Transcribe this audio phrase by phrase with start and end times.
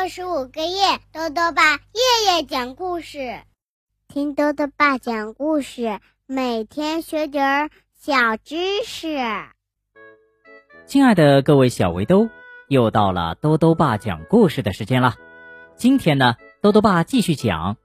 [0.00, 3.40] 六十五个夜，豆豆爸夜夜讲故事，
[4.08, 9.18] 听豆豆爸讲故事，每天学点儿小知识。
[10.86, 12.30] 亲爱的各位小围兜，
[12.66, 15.16] 又到了豆豆爸讲故事的时间了。
[15.76, 17.74] 今天呢，豆豆爸继续讲《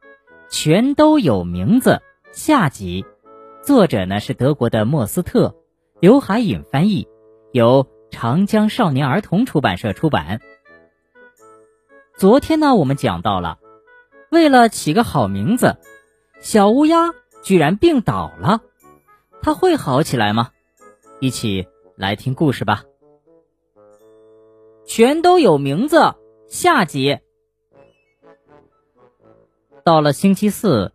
[0.50, 2.02] 全都有名字》
[2.38, 3.04] 下集，
[3.62, 5.54] 作者呢是德国的莫斯特，
[6.00, 7.10] 刘海颖翻译，
[7.52, 10.40] 由长江少年儿童出版社出版。
[12.18, 13.60] 昨天呢，我们讲到了，
[14.32, 15.76] 为了起个好名字，
[16.40, 18.62] 小乌鸦居然病倒了，
[19.42, 20.52] 它会好起来吗？
[21.20, 22.84] 一起来听故事吧。
[24.86, 26.16] 全都有名字，
[26.48, 27.20] 下集。
[29.84, 30.94] 到了星期四，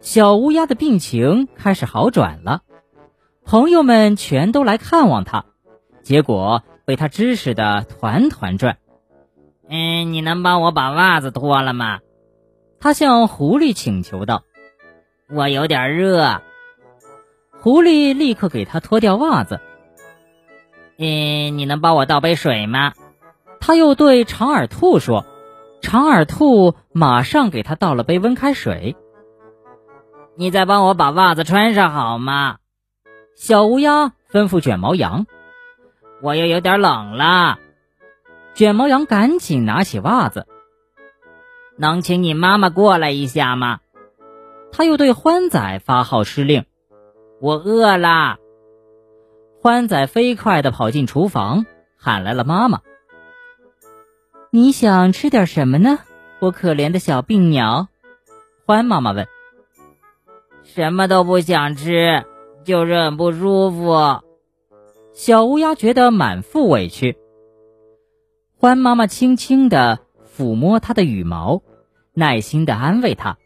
[0.00, 2.60] 小乌鸦的病情开始好转了，
[3.42, 5.46] 朋友们全都来看望它，
[6.02, 8.76] 结果被它指使的团团转。
[9.68, 12.00] 嗯，你能帮我把袜子脱了吗？
[12.80, 14.44] 他向狐狸请求道
[15.28, 16.40] ：“我有点热。”
[17.60, 19.60] 狐狸立刻给他脱掉袜子。
[20.96, 22.92] 嗯，你能帮我倒杯水吗？
[23.60, 25.26] 他又对长耳兔说
[25.82, 28.96] ：“长耳兔马上给他倒了杯温开水。”
[30.36, 32.58] 你再帮我把袜子穿上好吗？
[33.34, 35.26] 小乌鸦吩咐卷毛羊
[36.22, 37.58] ：“我又有点冷了。”
[38.58, 40.48] 卷毛羊赶紧拿起袜子，
[41.76, 43.78] 能请你妈妈过来一下吗？
[44.72, 46.64] 他又对欢仔发号施令
[47.40, 48.38] ：“我饿了。”
[49.62, 52.80] 欢仔飞快地跑进厨房，喊来了妈妈
[54.50, 56.00] ：“你想吃点什么呢？
[56.40, 57.86] 我可怜的小病鸟。”
[58.66, 59.28] 欢妈妈问
[60.66, 62.24] ：“什么都不想吃，
[62.64, 64.20] 就是很不舒服。”
[65.14, 67.16] 小乌鸦觉得满腹委屈。
[68.60, 70.00] 欢妈妈轻轻地
[70.36, 71.62] 抚摸它的羽毛，
[72.12, 73.38] 耐心地安慰它。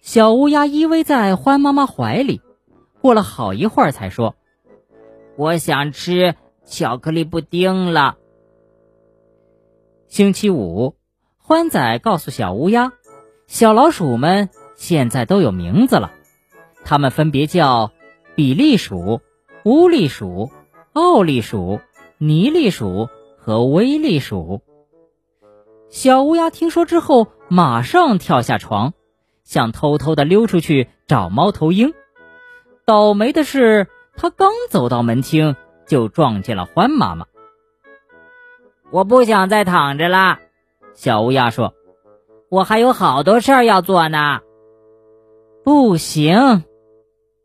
[0.00, 2.40] 小乌鸦依偎在欢妈妈怀里，
[3.02, 4.36] 过了好一会儿才说
[5.36, 6.34] ：“我想吃
[6.64, 8.16] 巧克力布丁了。”
[10.08, 10.96] 星期五，
[11.36, 12.94] 欢仔告诉小乌鸦
[13.46, 16.12] ：“小老鼠们现在都有名字了，
[16.86, 17.92] 它们分别叫
[18.34, 19.20] 比利鼠、
[19.66, 20.50] 乌利鼠、
[20.94, 21.80] 奥利鼠、
[22.16, 23.10] 尼利鼠。”
[23.48, 24.60] 和威利鼠，
[25.88, 28.92] 小乌鸦听说之后，马上跳下床，
[29.42, 31.94] 想偷偷的溜出去找猫头鹰。
[32.84, 33.86] 倒霉的是，
[34.16, 37.24] 他刚走到门厅，就撞见了欢妈妈。
[38.90, 40.40] 我不想再躺着了，
[40.92, 41.72] 小乌鸦说
[42.52, 44.40] ：“我还有好多事儿要做呢。”
[45.64, 46.64] 不行，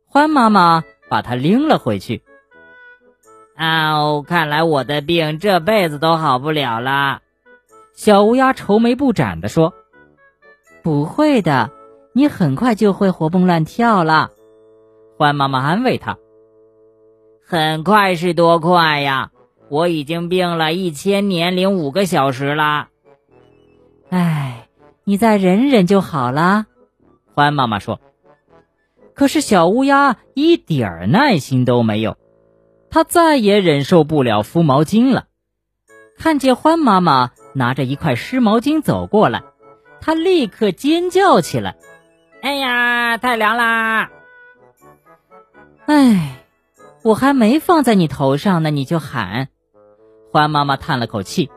[0.05, 2.23] 欢妈妈把它拎了回去。
[3.57, 7.21] 哦，看来我的病这辈子都好不了了。
[7.93, 9.73] 小乌鸦愁眉不展地说
[10.81, 11.69] ：“不会的，
[12.13, 14.31] 你很快就会活蹦乱跳了。”
[15.17, 16.17] 欢妈妈安慰他
[17.45, 19.31] ：“很快是多快呀？
[19.69, 22.87] 我已经病了一千年零五个小时了。”
[24.09, 24.67] 哎，
[25.03, 26.65] 你再忍忍就好了。”
[27.35, 27.99] 欢妈妈说。
[29.15, 32.17] 可是小乌鸦一点耐心都没有。
[32.93, 35.25] 他再也忍受不了敷毛巾了。
[36.15, 39.41] 看见欢妈妈拿着一块湿毛巾走过来，
[39.99, 41.75] 他立刻尖叫起来
[42.43, 44.11] ：“哎呀，太凉啦！”
[45.87, 46.45] 哎，
[47.01, 49.47] 我还没放在你头上呢，你就喊。
[50.31, 51.49] 欢妈妈叹了口气：“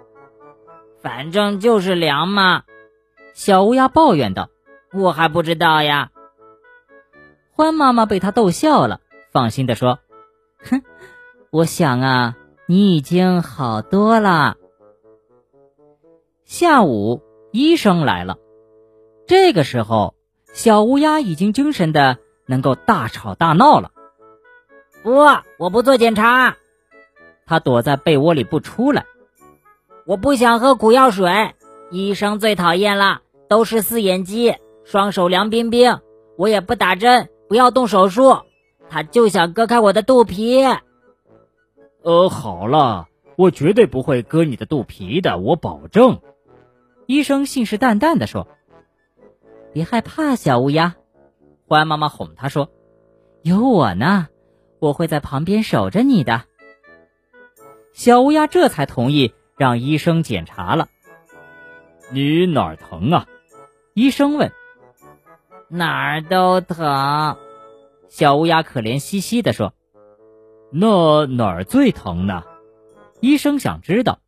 [1.03, 2.63] 反正就是凉嘛。”
[3.37, 4.49] 小乌鸦抱怨道
[4.95, 6.13] ：“我还不知道呀。”
[7.53, 9.01] 欢妈妈被他逗笑了，
[9.33, 9.99] 放心的说
[10.65, 10.81] ：“哼。”
[11.57, 12.37] 我想啊，
[12.67, 14.59] 你已经好多了。
[16.45, 18.37] 下午，医生来了。
[19.27, 20.15] 这个时候，
[20.53, 23.91] 小乌鸦已经精神的能够大吵大闹了。
[25.03, 25.15] 不，
[25.59, 26.59] 我不做检查。
[27.47, 29.07] 他躲在被窝里不出来。
[30.05, 31.55] 我不想喝苦药水。
[31.91, 36.01] 医生最讨厌了，都是四眼鸡，双手凉冰冰。
[36.37, 38.41] 我也不打针，不要动手术。
[38.91, 40.63] 他就想割开我的肚皮。
[42.03, 46.21] 呃，好了，我绝对不会割你的肚皮的，我保证。”
[47.07, 48.49] 医生信誓旦旦地说。
[49.73, 50.97] “别害怕，小乌鸦。”
[51.67, 52.71] 欢妈妈哄他说
[53.43, 54.29] ，“有我呢，
[54.79, 56.45] 我会在旁边守着你的。”
[57.93, 60.89] 小乌鸦这才同意让医生检查了。
[62.13, 63.27] “你哪儿疼啊？”
[63.95, 64.53] 医生问。
[65.69, 67.37] “哪儿都疼。”
[68.09, 69.73] 小乌鸦可怜兮兮地说。
[70.79, 72.43] 那哪儿最疼呢？
[73.21, 74.19] 医生想知道。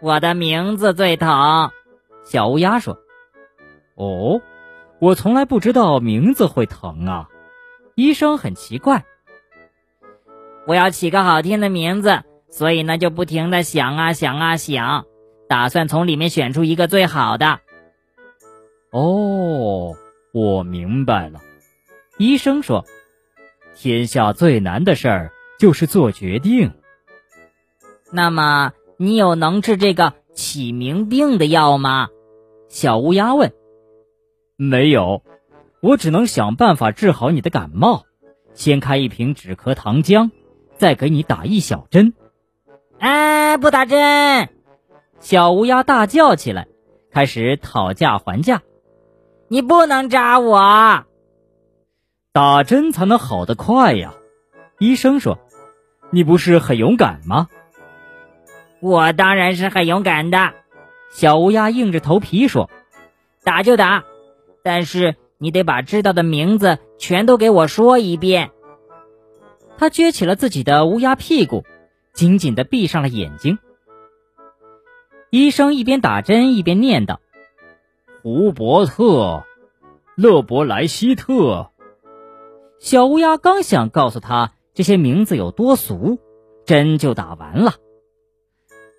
[0.00, 1.70] 我的名字最疼。
[2.24, 2.98] 小乌鸦说
[3.94, 4.40] ：“哦，
[5.00, 7.28] 我从来不知道名字会疼啊。”
[7.94, 9.04] 医生很奇怪。
[10.66, 15.04] 我要起个好听的名字，所以呢就不停的想啊想啊想，
[15.46, 17.60] 打算从里面选出一个最好的。
[18.90, 19.94] 哦，
[20.32, 21.40] 我明白了。
[22.16, 22.86] 医生说
[23.76, 25.32] ：“天下最难的事儿
[25.64, 26.74] 就是做决定。”
[28.12, 32.08] 那么，你有能治这个起名病的药吗？
[32.68, 33.54] 小乌鸦问。
[34.56, 35.22] 没有，
[35.80, 38.04] 我只能想办法治好你的感冒。
[38.52, 40.30] 先开一瓶止咳糖浆。
[40.76, 42.14] 再给你打一小针，
[42.98, 44.48] 哎，不打针！
[45.20, 46.66] 小乌鸦大叫起来，
[47.12, 48.60] 开始讨价还价。
[49.46, 51.04] 你不能扎我，
[52.32, 54.14] 打针才能好得快呀。
[54.80, 55.38] 医生说
[56.14, 57.48] ：“你不是很勇敢吗？”
[58.80, 60.52] 我当然是很勇敢的。
[61.10, 62.70] 小乌鸦硬着头皮说
[63.44, 64.04] ：“打就打，
[64.62, 68.50] 但是你得把知道的名字全都给我说一遍。”
[69.78, 71.64] 他撅起了自己的乌鸦屁股，
[72.12, 73.58] 紧紧的闭上了眼睛。
[75.30, 77.16] 医生一边打针一边念叨
[78.22, 79.44] ：“胡伯特，
[80.14, 81.70] 勒伯莱希特。”
[82.78, 86.18] 小乌鸦刚想告诉他这些名字有多俗，
[86.66, 87.74] 针就打完了。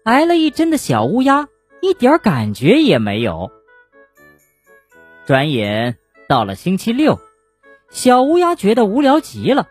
[0.06, 1.50] 挨了一针的小乌鸦
[1.81, 3.51] 一点感觉也没有。
[5.25, 5.98] 转眼
[6.30, 7.19] 到了星期六，
[7.89, 9.68] 小乌鸦觉得无聊极了。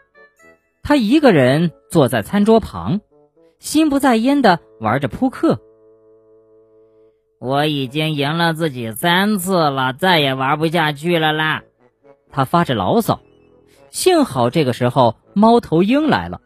[0.82, 3.00] 他一个人坐在餐桌旁，
[3.58, 5.60] 心不在焉的玩着扑克。
[7.38, 11.62] 我已经赢了自己三次了，再也玩不下去了啦！
[12.30, 13.20] 他发着牢骚。
[13.94, 16.40] 幸好这个时候猫头鹰来了。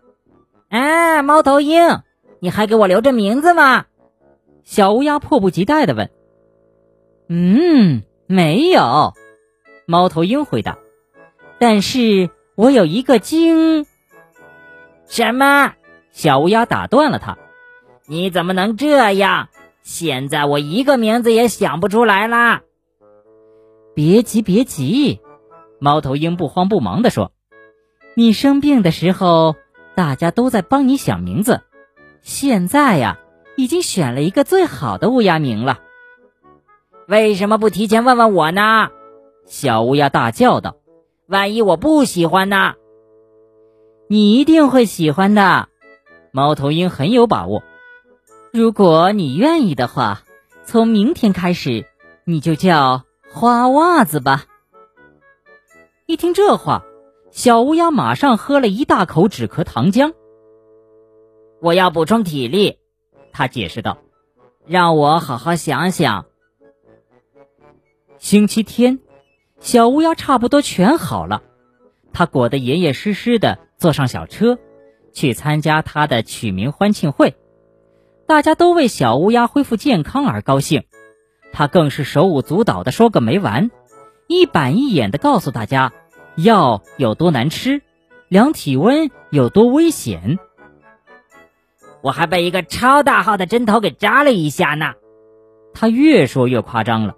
[0.68, 2.02] 哎，猫头鹰，
[2.40, 3.86] 你还给我留着名字吗？
[4.64, 6.10] 小乌鸦迫不及待的问。
[7.26, 9.14] 嗯，没有。
[9.86, 10.76] 猫头鹰回答。
[11.58, 13.86] 但是我有一个精。
[15.06, 15.72] 什么？
[16.12, 17.38] 小乌鸦打断了他。
[18.06, 19.48] 你怎么能这样？
[19.82, 22.60] 现在我一个名字也想不出来啦。
[23.94, 25.22] 别急，别急。
[25.78, 27.32] 猫头鹰不慌不忙地说
[28.18, 29.54] ：“你生病的时候，
[29.94, 31.60] 大家都在帮你想名字。
[32.20, 33.20] 现在呀，
[33.56, 35.78] 已经选了一个最好的乌鸦名了。
[37.06, 38.88] 为什么不提前问问我呢？”
[39.46, 40.74] 小乌鸦大叫道
[41.30, 42.74] ：“万一我不喜欢呢？”
[44.10, 45.68] 你一定会喜欢的，
[46.32, 47.62] 猫头鹰很有把握。
[48.52, 50.22] 如果你愿意的话，
[50.64, 51.86] 从明天开始，
[52.24, 54.46] 你就叫花袜子吧。
[56.06, 56.82] 一听这话，
[57.30, 60.14] 小乌鸦马上喝了一大口止咳糖浆。
[61.60, 62.78] 我要补充体力，
[63.32, 63.98] 他解释道
[64.66, 66.26] ：“让我好好想想。”
[68.18, 69.00] 星期天，
[69.60, 71.42] 小乌鸦差不多全好了，
[72.12, 73.58] 它裹得严严实实的。
[73.76, 74.58] 坐上小车，
[75.12, 77.36] 去参加他的取名欢庆会，
[78.26, 80.82] 大家都为小乌鸦恢复健康而高兴。
[81.52, 83.70] 他更是手舞足蹈的说个没完，
[84.26, 85.92] 一板一眼的告诉大家
[86.42, 87.82] 药有多难吃，
[88.28, 90.38] 量体温有多危险。
[92.02, 94.94] 我还被一个超大号的针头给扎了一下呢。
[95.74, 97.14] 他越说越夸张了。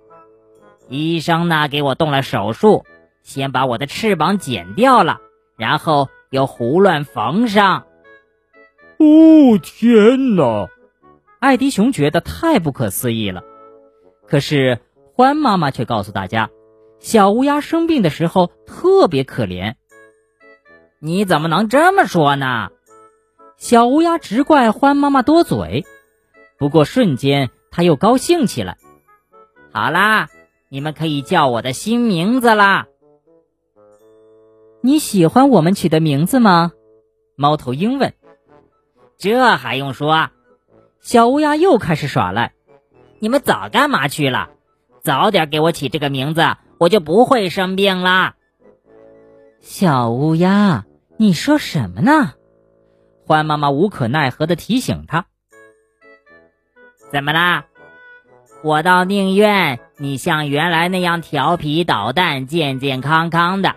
[0.88, 2.84] 医生呢，给我动了手术，
[3.22, 5.20] 先把我的翅膀剪掉了，
[5.56, 6.08] 然后。
[6.30, 7.86] 又胡乱缝上！
[8.98, 10.68] 哦天哪！
[11.40, 13.42] 艾迪熊觉得太不可思议了。
[14.28, 14.78] 可是
[15.16, 16.48] 欢妈妈却告诉大家，
[17.00, 19.74] 小乌鸦生病的时候特别可怜。
[21.00, 22.70] 你怎么能这么说呢？
[23.56, 25.84] 小乌鸦直怪欢妈妈多嘴。
[26.58, 28.76] 不过瞬间它又高兴起来。
[29.72, 30.28] 好啦，
[30.68, 32.86] 你们可以叫我的新名字啦。
[34.82, 36.72] 你喜欢我们取的名字吗？
[37.34, 38.12] 猫头鹰问。
[39.16, 40.28] 这还用说？
[41.00, 42.52] 小乌鸦又开始耍赖。
[43.20, 44.50] 你们早干嘛去了？
[45.02, 46.42] 早点给我起这个名字，
[46.80, 48.36] 我就不会生病啦。
[49.60, 50.86] 小乌鸦，
[51.18, 52.32] 你说什么呢？
[53.26, 55.26] 欢妈妈无可奈何的提醒他。
[57.12, 57.66] 怎么啦？
[58.62, 63.76] 我倒宁愿你像原来那样调皮捣蛋，健健康康的。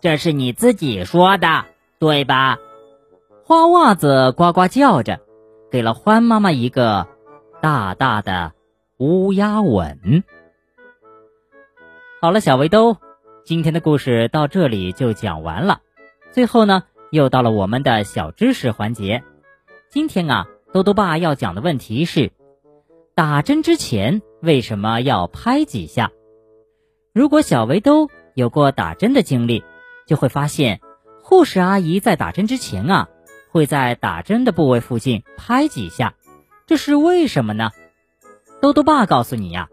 [0.00, 1.64] 这是你自己说的，
[1.98, 2.58] 对吧？
[3.44, 5.18] 花袜子呱呱叫着，
[5.68, 7.08] 给了欢妈妈一个
[7.60, 8.52] 大大的
[8.98, 10.22] 乌鸦吻。
[12.26, 12.96] 好了，小围兜，
[13.44, 15.80] 今天的故事到这里就讲完了。
[16.32, 19.22] 最后呢，又到了我们的小知识环节。
[19.88, 22.32] 今天啊，兜兜爸要讲的问题是：
[23.14, 26.10] 打针之前为什么要拍几下？
[27.14, 29.62] 如果小围兜有过打针的经历，
[30.04, 30.80] 就会发现，
[31.22, 33.08] 护士阿姨在打针之前啊，
[33.52, 36.14] 会在打针的部位附近拍几下，
[36.66, 37.70] 这是为什么呢？
[38.60, 39.68] 兜兜爸告诉你呀，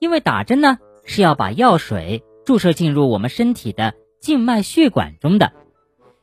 [0.00, 5.52] 因为打针呢是要把药水注射进入我们身体的静脉血管中的，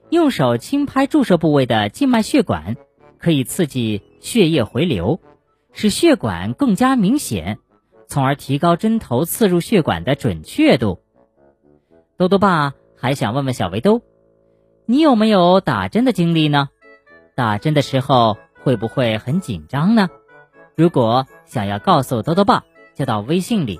[0.10, 2.78] 用手轻拍注射部位的静脉血管，
[3.18, 5.20] 可以刺激血液回流。
[5.76, 7.58] 使血管更加明显，
[8.08, 11.00] 从而提高针头刺入血管的准确度。
[12.16, 14.04] 多多爸还想问问小围兜，
[14.86, 16.70] 你有没有打针的经历呢？
[17.36, 20.10] 打针的时候会不会很紧张呢？
[20.76, 22.64] 如果想要告诉多多爸，
[22.94, 23.80] 就到微信里